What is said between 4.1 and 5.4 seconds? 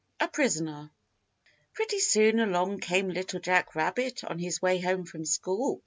on his way home from